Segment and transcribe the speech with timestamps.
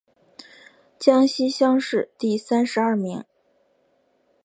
[0.97, 3.23] 江西乡试第三十二名。